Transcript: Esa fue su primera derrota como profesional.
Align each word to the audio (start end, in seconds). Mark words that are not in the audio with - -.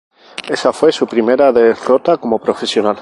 Esa 0.49 0.73
fue 0.73 0.91
su 0.91 1.05
primera 1.05 1.51
derrota 1.51 2.17
como 2.17 2.39
profesional. 2.39 2.97